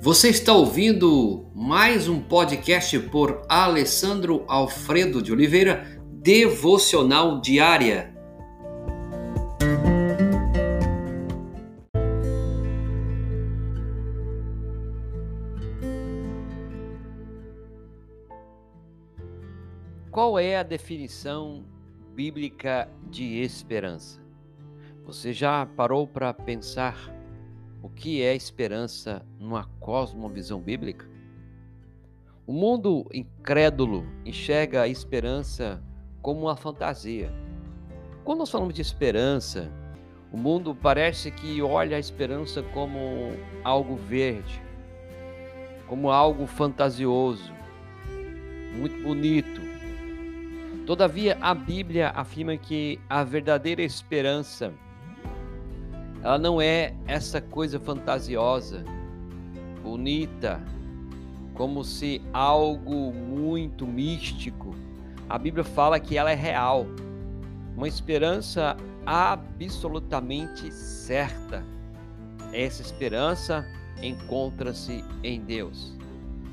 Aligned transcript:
Você 0.00 0.28
está 0.28 0.52
ouvindo 0.52 1.50
mais 1.52 2.08
um 2.08 2.20
podcast 2.20 2.96
por 3.10 3.42
Alessandro 3.48 4.44
Alfredo 4.46 5.20
de 5.20 5.32
Oliveira, 5.32 6.00
Devocional 6.12 7.40
Diária. 7.40 8.14
Qual 20.12 20.38
é 20.38 20.56
a 20.56 20.62
definição 20.62 21.64
bíblica 22.14 22.88
de 23.10 23.40
esperança? 23.40 24.20
Você 25.04 25.32
já 25.32 25.66
parou 25.66 26.06
para 26.06 26.32
pensar 26.32 27.17
o 27.82 27.88
que 27.88 28.22
é 28.22 28.34
esperança 28.34 29.24
numa 29.38 29.64
cosmovisão 29.78 30.60
bíblica? 30.60 31.08
O 32.46 32.52
mundo 32.52 33.06
incrédulo 33.12 34.06
enxerga 34.24 34.82
a 34.82 34.88
esperança 34.88 35.82
como 36.22 36.42
uma 36.42 36.56
fantasia. 36.56 37.30
Quando 38.24 38.40
nós 38.40 38.50
falamos 38.50 38.74
de 38.74 38.82
esperança, 38.82 39.70
o 40.32 40.36
mundo 40.36 40.74
parece 40.74 41.30
que 41.30 41.62
olha 41.62 41.96
a 41.96 42.00
esperança 42.00 42.62
como 42.62 43.32
algo 43.62 43.96
verde, 43.96 44.62
como 45.86 46.10
algo 46.10 46.46
fantasioso, 46.46 47.52
muito 48.76 49.02
bonito. 49.02 49.60
Todavia, 50.86 51.36
a 51.40 51.54
Bíblia 51.54 52.10
afirma 52.10 52.56
que 52.56 52.98
a 53.08 53.22
verdadeira 53.22 53.82
esperança 53.82 54.72
ela 56.22 56.38
não 56.38 56.60
é 56.60 56.94
essa 57.06 57.40
coisa 57.40 57.78
fantasiosa, 57.78 58.84
bonita, 59.82 60.60
como 61.54 61.84
se 61.84 62.20
algo 62.32 63.12
muito 63.12 63.86
místico. 63.86 64.74
A 65.28 65.38
Bíblia 65.38 65.64
fala 65.64 66.00
que 66.00 66.16
ela 66.16 66.30
é 66.30 66.34
real, 66.34 66.86
uma 67.76 67.88
esperança 67.88 68.76
absolutamente 69.06 70.72
certa. 70.72 71.64
Essa 72.52 72.82
esperança 72.82 73.66
encontra-se 74.02 75.04
em 75.22 75.40
Deus 75.40 75.96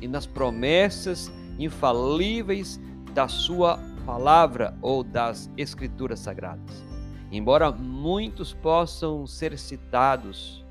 e 0.00 0.08
nas 0.08 0.26
promessas 0.26 1.32
infalíveis 1.58 2.80
da 3.12 3.28
Sua 3.28 3.78
palavra 4.04 4.76
ou 4.82 5.02
das 5.02 5.50
Escrituras 5.56 6.20
Sagradas. 6.20 6.93
Embora 7.30 7.70
muitos 7.72 8.52
possam 8.52 9.26
ser 9.26 9.58
citados, 9.58 10.64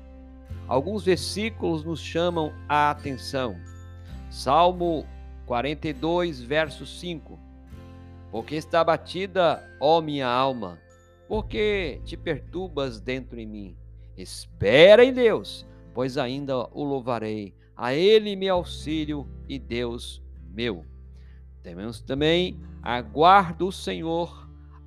alguns 0.66 1.04
versículos 1.04 1.84
nos 1.84 2.00
chamam 2.00 2.52
a 2.68 2.90
atenção. 2.90 3.56
Salmo 4.30 5.06
42, 5.46 6.40
verso 6.40 6.86
5. 6.86 7.38
Porque 8.30 8.56
está 8.56 8.82
batida, 8.82 9.62
ó 9.80 10.00
minha 10.00 10.26
alma, 10.26 10.78
porque 11.28 12.00
te 12.04 12.16
perturbas 12.16 13.00
dentro 13.00 13.38
em 13.38 13.46
mim. 13.46 13.76
Espera 14.16 15.04
em 15.04 15.12
Deus, 15.12 15.66
pois 15.92 16.16
ainda 16.16 16.68
o 16.72 16.82
louvarei. 16.82 17.54
A 17.76 17.92
Ele 17.94 18.36
me 18.36 18.48
auxílio 18.48 19.28
e 19.48 19.58
Deus 19.58 20.22
meu. 20.48 20.84
Temos 21.62 22.00
também 22.00 22.60
aguardo 22.82 23.68
o 23.68 23.72
Senhor 23.72 24.43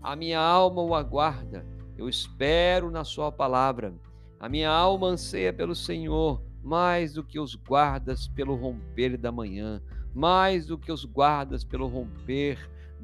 a 0.07 0.15
minha 0.15 0.39
alma 0.39 0.81
o 0.81 0.95
aguarda, 0.95 1.65
eu 1.97 2.07
espero 2.07 2.89
na 2.89 3.03
Sua 3.03 3.29
palavra. 3.29 3.93
A 4.39 4.47
minha 4.47 4.69
alma 4.69 5.07
anseia 5.07 5.51
pelo 5.51 5.75
Senhor, 5.75 6.41
mais 6.63 7.11
do 7.11 7.25
que 7.25 7.37
os 7.37 7.55
guardas 7.55 8.25
pelo 8.25 8.55
romper 8.55 9.17
da 9.17 9.33
manhã, 9.33 9.81
mais 10.15 10.65
do 10.65 10.77
que 10.77 10.93
os 10.93 11.03
guardas 11.03 11.65
pelo 11.65 11.87
romper 11.87 12.57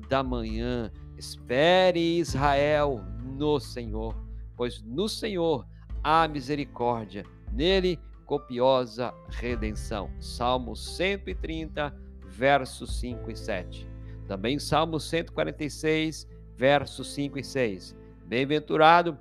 da 0.07 0.23
manhã. 0.23 0.89
Espere 1.17 2.19
Israel 2.19 3.03
no 3.21 3.59
Senhor, 3.59 4.15
pois 4.55 4.81
no 4.81 5.09
Senhor 5.09 5.67
há 6.01 6.25
misericórdia, 6.25 7.25
nele 7.51 7.99
copiosa 8.25 9.13
redenção. 9.27 10.09
Salmo 10.21 10.73
130, 10.73 11.93
versos 12.29 12.97
5 13.01 13.29
e 13.29 13.35
7. 13.35 13.89
Também 14.25 14.57
Salmo 14.57 15.01
146, 15.01 16.31
versos 16.55 17.13
5 17.13 17.39
e 17.39 17.43
6. 17.43 17.95
Bem-aventurado 18.25 19.17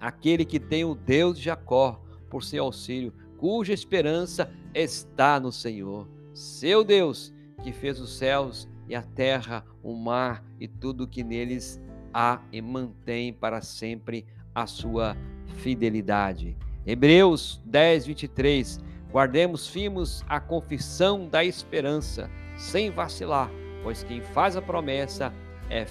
aquele 0.00 0.44
que 0.44 0.58
tem 0.58 0.84
o 0.84 0.94
Deus 0.94 1.38
de 1.38 1.44
Jacó 1.44 2.02
por 2.28 2.42
seu 2.42 2.64
auxílio, 2.64 3.12
cuja 3.38 3.72
esperança 3.72 4.50
está 4.74 5.38
no 5.38 5.52
Senhor, 5.52 6.08
seu 6.34 6.84
Deus, 6.84 7.32
que 7.62 7.72
fez 7.72 8.00
os 8.00 8.16
céus 8.16 8.68
e 8.88 8.94
a 8.94 9.02
terra, 9.02 9.64
o 9.82 9.94
mar 9.94 10.44
e 10.60 10.68
tudo 10.68 11.08
que 11.08 11.22
neles 11.22 11.80
há 12.12 12.40
e 12.52 12.60
mantém 12.60 13.32
para 13.32 13.60
sempre 13.60 14.26
a 14.54 14.66
sua 14.66 15.16
fidelidade. 15.56 16.56
Hebreus 16.86 17.60
10, 17.64 18.06
23. 18.06 18.80
Guardemos 19.10 19.66
firmes 19.66 20.24
a 20.28 20.38
confissão 20.40 21.28
da 21.28 21.44
esperança, 21.44 22.30
sem 22.56 22.90
vacilar, 22.90 23.50
pois 23.82 24.02
quem 24.02 24.20
faz 24.20 24.56
a 24.56 24.62
promessa 24.62 25.32
é. 25.70 25.86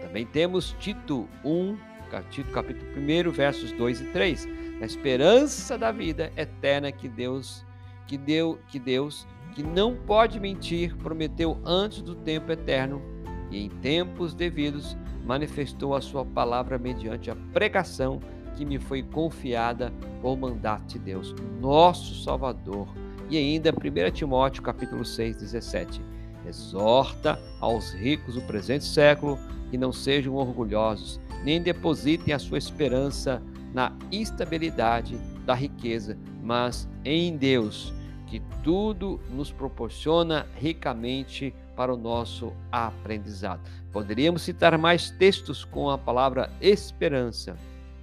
Também 0.00 0.24
temos 0.26 0.74
Tito 0.78 1.28
1, 1.44 1.76
Tito 2.30 2.50
capítulo 2.52 2.90
1, 2.96 3.30
versos 3.30 3.72
2 3.72 4.00
e 4.00 4.04
3. 4.06 4.48
A 4.80 4.84
esperança 4.84 5.76
da 5.76 5.90
vida 5.90 6.32
eterna 6.36 6.92
que 6.92 7.08
Deus, 7.08 7.64
que 8.06 8.16
deu, 8.16 8.58
que 8.68 8.78
Deus, 8.78 9.26
que 9.54 9.62
não 9.62 9.96
pode 9.96 10.38
mentir, 10.38 10.94
prometeu 10.96 11.58
antes 11.64 12.02
do 12.02 12.14
tempo 12.14 12.52
eterno 12.52 13.02
e 13.50 13.64
em 13.64 13.68
tempos 13.68 14.34
devidos 14.34 14.96
manifestou 15.24 15.94
a 15.94 16.00
sua 16.00 16.24
palavra 16.24 16.78
mediante 16.78 17.30
a 17.30 17.36
pregação 17.52 18.20
que 18.54 18.64
me 18.64 18.78
foi 18.78 19.02
confiada 19.02 19.92
por 20.22 20.36
mandato 20.36 20.86
de 20.86 20.98
Deus, 20.98 21.34
nosso 21.60 22.22
Salvador. 22.22 22.88
E 23.28 23.36
ainda 23.36 23.70
1 23.70 24.10
Timóteo 24.12 24.62
capítulo 24.62 25.04
6, 25.04 25.36
17 25.36 26.15
Exorta 26.46 27.40
aos 27.60 27.92
ricos 27.92 28.34
do 28.34 28.42
presente 28.42 28.84
século 28.84 29.38
que 29.70 29.76
não 29.76 29.92
sejam 29.92 30.34
orgulhosos, 30.34 31.20
nem 31.44 31.60
depositem 31.60 32.32
a 32.32 32.38
sua 32.38 32.58
esperança 32.58 33.42
na 33.74 33.92
instabilidade 34.12 35.16
da 35.44 35.54
riqueza, 35.54 36.16
mas 36.42 36.88
em 37.04 37.36
Deus, 37.36 37.92
que 38.26 38.40
tudo 38.62 39.20
nos 39.30 39.50
proporciona 39.52 40.46
ricamente 40.54 41.54
para 41.74 41.92
o 41.92 41.96
nosso 41.96 42.52
aprendizado. 42.72 43.60
Poderíamos 43.92 44.42
citar 44.42 44.76
mais 44.78 45.10
textos 45.10 45.64
com 45.64 45.90
a 45.90 45.98
palavra 45.98 46.50
esperança, 46.60 47.56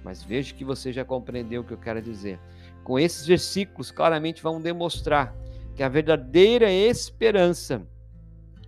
mas 0.04 0.22
vejo 0.22 0.54
que 0.54 0.64
você 0.64 0.92
já 0.92 1.04
compreendeu 1.04 1.62
o 1.62 1.64
que 1.64 1.72
eu 1.72 1.78
quero 1.78 2.00
dizer. 2.00 2.38
Com 2.82 2.98
esses 2.98 3.26
versículos, 3.26 3.90
claramente 3.90 4.42
vão 4.42 4.60
demonstrar 4.60 5.34
que 5.74 5.82
a 5.82 5.88
verdadeira 5.88 6.70
esperança 6.70 7.82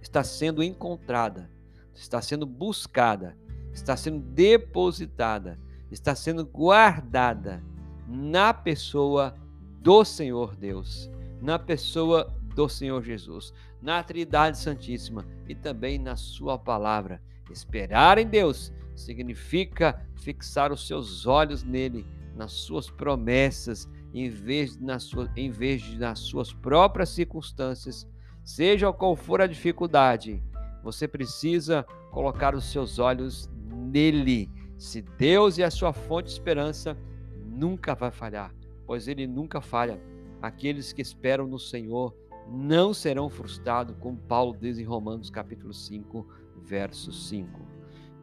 está 0.06 0.22
sendo 0.22 0.62
encontrada, 0.62 1.50
está 1.93 2.22
sendo 2.22 2.47
buscada, 2.47 3.37
está 3.72 3.97
sendo 3.97 4.21
depositada, 4.21 5.59
está 5.91 6.15
sendo 6.15 6.47
guardada 6.47 7.62
na 8.06 8.55
pessoa 8.55 9.34
do 9.81 10.05
Senhor 10.05 10.55
Deus, 10.55 11.11
na 11.43 11.59
pessoa 11.59 12.33
do 12.55 12.69
Senhor 12.69 13.03
Jesus, 13.03 13.53
na 13.83 14.00
Trindade 14.03 14.59
Santíssima 14.59 15.27
e 15.49 15.56
também 15.56 15.99
na 15.99 16.15
Sua 16.15 16.56
palavra. 16.56 17.21
Esperar 17.50 18.16
em 18.16 18.27
Deus 18.28 18.72
significa 18.95 20.06
fixar 20.15 20.72
os 20.72 20.87
seus 20.87 21.27
olhos 21.27 21.65
nele, 21.65 22.06
nas 22.37 22.53
Suas 22.53 22.89
promessas, 22.89 23.89
em 24.15 24.30
vez, 24.30 24.78
na 24.78 25.01
sua, 25.01 25.30
em 25.36 25.51
vez 25.51 25.83
de 25.83 25.98
nas 25.98 26.21
suas 26.21 26.53
próprias 26.53 27.09
circunstâncias 27.10 28.07
Seja 28.47 28.93
qual 28.93 29.16
for 29.16 29.41
a 29.41 29.47
dificuldade, 29.48 30.41
você 30.81 31.09
precisa 31.09 31.84
colocar 32.13 32.54
os 32.54 32.71
seus 32.71 33.01
olhos 33.01 33.51
nele. 33.69 34.48
Se 34.78 35.03
Deus 35.03 35.59
é 35.59 35.65
a 35.65 35.71
sua 35.71 35.93
fonte 35.93 36.27
de 36.27 36.34
esperança, 36.34 36.97
nunca 37.45 37.93
vai 37.93 38.13
falhar, 38.13 38.54
pois 38.87 39.09
ele 39.09 39.27
nunca 39.27 39.60
falha. 39.60 40.01
Aqueles 40.41 40.93
que 40.93 41.03
esperam 41.03 41.48
no 41.48 41.59
Senhor 41.59 42.15
não 42.48 42.95
serão 42.95 43.28
frustrados, 43.28 43.97
como 43.98 44.16
Paulo 44.16 44.57
diz 44.57 44.78
em 44.78 44.84
Romanos 44.84 45.28
capítulo 45.28 45.75
5, 45.75 46.25
verso 46.63 47.10
5. 47.10 47.51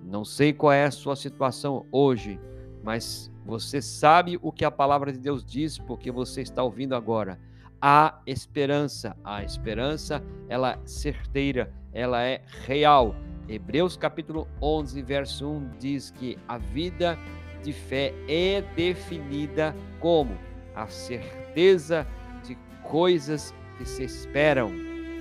Não 0.02 0.24
sei 0.24 0.54
qual 0.54 0.72
é 0.72 0.86
a 0.86 0.92
sua 0.92 1.18
situação 1.18 1.86
hoje, 1.92 2.40
mas 2.81 3.30
você 3.46 3.81
sabe 3.81 4.40
o 4.42 4.54
que 4.54 4.64
a 4.64 4.72
palavra 4.72 5.12
de 5.12 5.19
Deus 5.19 5.44
diz, 5.44 5.78
porque 5.78 6.10
você 6.10 6.42
está 6.42 6.64
ouvindo 6.64 6.96
agora 6.96 7.38
há 7.85 8.21
esperança. 8.25 9.13
A 9.25 9.44
esperança, 9.44 10.24
ela 10.47 10.71
é 10.71 10.80
certeira, 10.85 11.69
ela 11.91 12.24
é 12.24 12.41
real. 12.65 13.13
Hebreus 13.50 13.97
capítulo 13.97 14.47
11, 14.62 15.01
verso 15.01 15.45
1 15.45 15.71
diz 15.80 16.09
que 16.09 16.39
a 16.47 16.57
vida 16.57 17.19
de 17.62 17.74
fé 17.74 18.13
é 18.30 18.62
definida 18.74 19.75
como 20.00 20.38
a 20.74 20.88
certeza 20.88 22.07
de 22.47 22.57
coisas 22.83 23.53
que 23.77 23.85
se 23.85 24.06
esperam. 24.06 24.71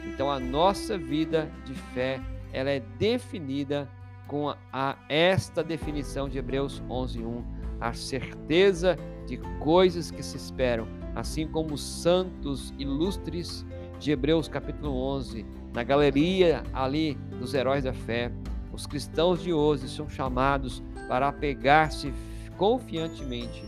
Então 0.07 0.31
a 0.31 0.39
nossa 0.39 0.97
vida 0.97 1.51
de 1.65 1.75
fé, 1.75 2.21
ela 2.53 2.71
é 2.71 2.79
definida 2.97 3.89
com 4.29 4.49
a, 4.49 4.57
a 4.73 4.97
esta 5.09 5.65
definição 5.65 6.29
de 6.29 6.39
Hebreus 6.39 6.81
11:1, 6.89 7.43
a 7.81 7.93
certeza 7.93 8.97
de 9.27 9.37
coisas 9.59 10.13
que 10.13 10.23
se 10.23 10.37
esperam, 10.37 10.87
assim 11.15 11.47
como 11.47 11.75
os 11.75 11.83
santos 11.83 12.73
ilustres 12.79 13.65
de 13.99 14.11
Hebreus 14.11 14.49
capítulo 14.49 14.95
11, 14.95 15.45
na 15.73 15.83
galeria 15.83 16.63
ali 16.73 17.15
dos 17.39 17.55
heróis 17.55 17.85
da 17.85 17.93
fé, 17.93 18.33
os 18.73 18.87
cristãos 18.87 19.43
de 19.43 19.53
hoje 19.53 19.89
são 19.89 20.09
chamados 20.09 20.83
para 21.09 21.29
apegar-se 21.29 22.13
confiantemente 22.57 23.63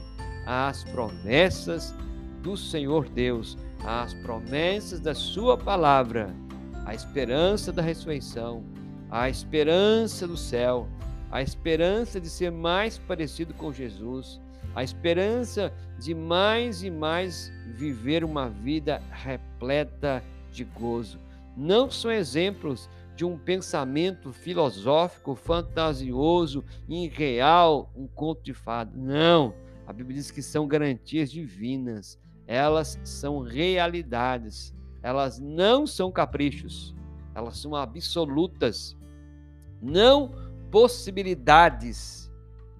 às 0.47 0.85
promessas 0.85 1.95
do 2.43 2.57
Senhor 2.57 3.09
Deus, 3.09 3.57
às 3.85 4.15
promessas 4.15 5.01
da 5.01 5.15
Sua 5.15 5.57
palavra, 5.57 6.35
a 6.85 6.95
esperança 6.95 7.73
da 7.73 7.83
ressurreição, 7.83 8.65
a 9.11 9.29
esperança 9.29 10.27
do 10.27 10.37
céu, 10.37 10.89
a 11.31 11.43
esperança 11.43 12.21
de 12.21 12.29
ser 12.29 12.51
mais 12.51 12.99
parecido 12.99 13.55
com 13.55 13.73
Jesus, 13.73 14.41
a 14.75 14.83
esperança 14.83 15.73
de 15.99 16.15
mais 16.15 16.83
e 16.83 16.91
mais 16.91 17.53
viver 17.77 18.25
uma 18.25 18.49
vida 18.49 19.01
repleta 19.11 20.23
de 20.51 20.65
gozo. 20.65 21.21
Não 21.57 21.91
são 21.91 22.11
exemplos 22.11 22.89
de 23.15 23.25
um 23.25 23.39
pensamento 23.39 24.33
filosófico, 24.33 25.37
fantasioso, 25.37 26.65
irreal, 26.89 27.93
um 27.95 28.09
conto 28.09 28.43
de 28.43 28.53
fada. 28.53 28.91
Não. 28.97 29.55
A 29.87 29.93
Bíblia 29.93 30.17
diz 30.17 30.31
que 30.31 30.43
são 30.43 30.67
garantias 30.67 31.31
divinas. 31.31 32.19
Elas 32.47 32.99
são 33.05 33.41
realidades. 33.41 34.75
Elas 35.03 35.39
não 35.39 35.87
são 35.87 36.11
caprichos. 36.11 36.95
Elas 37.35 37.59
são 37.59 37.77
absolutas. 37.77 38.97
Não 39.81 40.33
possibilidades 40.71 42.24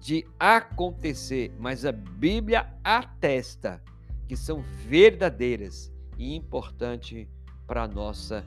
de 0.05 0.23
acontecer, 0.39 1.51
mas 1.57 1.83
a 1.83 1.91
Bíblia 1.91 2.71
atesta 2.83 3.81
que 4.27 4.37
são 4.37 4.63
verdadeiras 4.87 5.91
e 6.15 6.35
importantes 6.35 7.27
para 7.65 7.85
a 7.85 7.87
nossa 7.87 8.45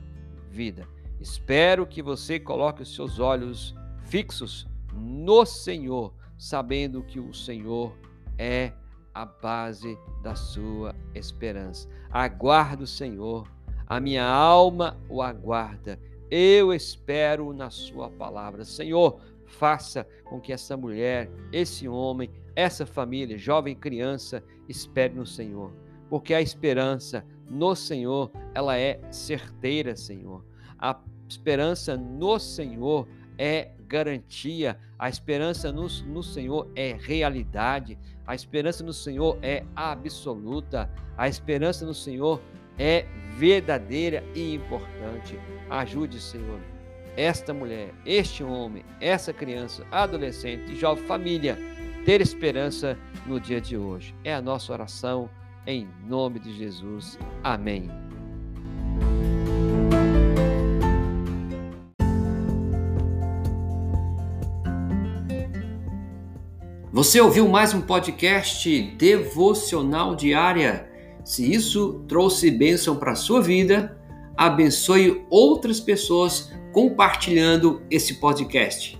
vida. 0.49 0.87
Espero 1.19 1.85
que 1.85 2.01
você 2.01 2.39
coloque 2.39 2.81
os 2.81 2.95
seus 2.95 3.19
olhos 3.19 3.75
fixos 4.05 4.69
no 4.93 5.45
Senhor, 5.45 6.13
sabendo 6.37 7.03
que 7.03 7.19
o 7.19 7.33
Senhor 7.33 7.93
é 8.37 8.71
a 9.13 9.25
base 9.25 9.97
da 10.23 10.35
sua 10.35 10.95
esperança. 11.13 11.89
Aguardo 12.09 12.85
o 12.85 12.87
Senhor, 12.87 13.51
a 13.85 13.99
minha 13.99 14.25
alma 14.25 14.97
o 15.09 15.21
aguarda. 15.21 15.99
Eu 16.31 16.73
espero 16.73 17.51
na 17.51 17.69
sua 17.69 18.09
palavra. 18.09 18.63
Senhor, 18.63 19.19
faça 19.49 20.07
com 20.23 20.39
que 20.39 20.53
essa 20.53 20.77
mulher, 20.77 21.29
esse 21.51 21.87
homem, 21.87 22.29
essa 22.55 22.85
família, 22.85 23.37
jovem 23.37 23.75
criança, 23.75 24.43
espere 24.67 25.13
no 25.13 25.25
Senhor, 25.25 25.73
porque 26.09 26.33
a 26.33 26.41
esperança 26.41 27.25
no 27.49 27.75
Senhor, 27.75 28.31
ela 28.53 28.77
é 28.77 28.99
certeira, 29.11 29.95
Senhor. 29.95 30.45
A 30.77 30.97
esperança 31.27 31.97
no 31.97 32.39
Senhor 32.39 33.07
é 33.37 33.71
garantia, 33.87 34.79
a 34.97 35.09
esperança 35.09 35.71
no, 35.71 35.87
no 36.05 36.21
Senhor 36.21 36.69
é 36.75 36.95
realidade, 36.99 37.97
a 38.25 38.35
esperança 38.35 38.83
no 38.83 38.93
Senhor 38.93 39.39
é 39.41 39.65
absoluta, 39.75 40.89
a 41.17 41.27
esperança 41.27 41.85
no 41.85 41.93
Senhor 41.93 42.39
é 42.77 43.05
verdadeira 43.37 44.23
e 44.35 44.53
importante. 44.53 45.39
Ajude, 45.69 46.19
Senhor, 46.19 46.59
esta 47.19 47.53
mulher, 47.53 47.93
este 48.05 48.45
homem, 48.45 48.85
essa 49.01 49.33
criança, 49.33 49.85
adolescente, 49.91 50.73
jovem, 50.73 51.03
família, 51.03 51.57
ter 52.05 52.21
esperança 52.21 52.97
no 53.27 53.41
dia 53.41 53.59
de 53.59 53.75
hoje. 53.75 54.15
É 54.23 54.33
a 54.33 54.41
nossa 54.41 54.71
oração 54.71 55.29
em 55.67 55.85
nome 56.07 56.39
de 56.39 56.55
Jesus. 56.55 57.19
Amém. 57.43 57.91
Você 66.93 67.19
ouviu 67.19 67.49
mais 67.49 67.73
um 67.73 67.81
podcast 67.81 68.81
devocional 68.97 70.15
diária? 70.15 70.89
Se 71.25 71.53
isso 71.53 72.05
trouxe 72.07 72.49
bênção 72.49 72.95
para 72.95 73.11
a 73.11 73.15
sua 73.15 73.41
vida, 73.41 74.01
abençoe 74.37 75.25
outras 75.29 75.81
pessoas 75.81 76.57
compartilhando 76.71 77.81
esse 77.89 78.15
podcast. 78.15 78.98